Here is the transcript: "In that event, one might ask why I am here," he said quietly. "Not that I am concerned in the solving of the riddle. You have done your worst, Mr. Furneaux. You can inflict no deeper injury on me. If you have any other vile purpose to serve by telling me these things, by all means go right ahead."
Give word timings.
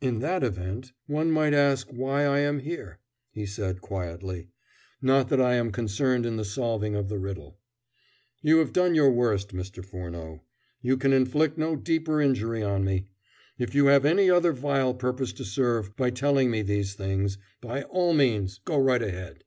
"In 0.00 0.18
that 0.18 0.42
event, 0.42 0.90
one 1.06 1.30
might 1.30 1.54
ask 1.54 1.86
why 1.92 2.24
I 2.24 2.40
am 2.40 2.58
here," 2.58 2.98
he 3.30 3.46
said 3.46 3.80
quietly. 3.80 4.48
"Not 5.00 5.28
that 5.28 5.40
I 5.40 5.54
am 5.54 5.70
concerned 5.70 6.26
in 6.26 6.34
the 6.34 6.44
solving 6.44 6.96
of 6.96 7.08
the 7.08 7.20
riddle. 7.20 7.58
You 8.40 8.58
have 8.58 8.72
done 8.72 8.96
your 8.96 9.12
worst, 9.12 9.54
Mr. 9.54 9.84
Furneaux. 9.84 10.42
You 10.80 10.96
can 10.96 11.12
inflict 11.12 11.58
no 11.58 11.76
deeper 11.76 12.20
injury 12.20 12.64
on 12.64 12.82
me. 12.84 13.06
If 13.56 13.72
you 13.72 13.86
have 13.86 14.04
any 14.04 14.28
other 14.28 14.52
vile 14.52 14.94
purpose 14.94 15.32
to 15.34 15.44
serve 15.44 15.94
by 15.94 16.10
telling 16.10 16.50
me 16.50 16.62
these 16.62 16.94
things, 16.94 17.38
by 17.60 17.84
all 17.84 18.14
means 18.14 18.58
go 18.64 18.78
right 18.80 19.00
ahead." 19.00 19.44